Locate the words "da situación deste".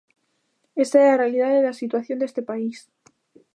1.65-2.41